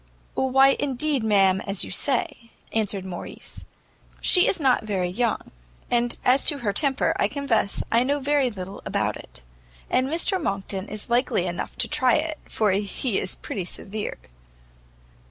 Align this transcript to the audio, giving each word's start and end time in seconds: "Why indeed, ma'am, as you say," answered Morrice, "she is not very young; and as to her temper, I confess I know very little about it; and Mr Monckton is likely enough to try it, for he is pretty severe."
"Why 0.33 0.69
indeed, 0.79 1.23
ma'am, 1.23 1.61
as 1.67 1.83
you 1.85 1.91
say," 1.91 2.49
answered 2.73 3.05
Morrice, 3.05 3.65
"she 4.19 4.47
is 4.47 4.59
not 4.59 4.83
very 4.83 5.09
young; 5.09 5.51
and 5.91 6.17
as 6.25 6.43
to 6.45 6.57
her 6.57 6.73
temper, 6.73 7.13
I 7.19 7.27
confess 7.27 7.83
I 7.91 8.01
know 8.01 8.19
very 8.19 8.49
little 8.49 8.81
about 8.83 9.15
it; 9.15 9.43
and 9.91 10.09
Mr 10.09 10.41
Monckton 10.41 10.87
is 10.87 11.11
likely 11.11 11.45
enough 11.45 11.77
to 11.77 11.87
try 11.87 12.15
it, 12.15 12.39
for 12.47 12.71
he 12.71 13.19
is 13.19 13.35
pretty 13.35 13.63
severe." 13.65 14.17